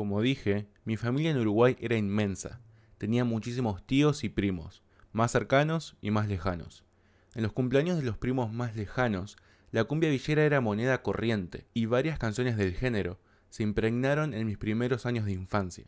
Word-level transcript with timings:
Como 0.00 0.22
dije, 0.22 0.66
mi 0.86 0.96
familia 0.96 1.30
en 1.30 1.36
Uruguay 1.36 1.76
era 1.78 1.94
inmensa. 1.94 2.62
Tenía 2.96 3.26
muchísimos 3.26 3.86
tíos 3.86 4.24
y 4.24 4.30
primos, 4.30 4.82
más 5.12 5.30
cercanos 5.30 5.98
y 6.00 6.10
más 6.10 6.26
lejanos. 6.26 6.84
En 7.34 7.42
los 7.42 7.52
cumpleaños 7.52 7.98
de 7.98 8.04
los 8.04 8.16
primos 8.16 8.50
más 8.50 8.74
lejanos, 8.74 9.36
la 9.72 9.84
cumbia 9.84 10.08
villera 10.08 10.42
era 10.42 10.62
moneda 10.62 11.02
corriente 11.02 11.66
y 11.74 11.84
varias 11.84 12.18
canciones 12.18 12.56
del 12.56 12.72
género 12.72 13.20
se 13.50 13.62
impregnaron 13.62 14.32
en 14.32 14.46
mis 14.46 14.56
primeros 14.56 15.04
años 15.04 15.26
de 15.26 15.32
infancia. 15.32 15.84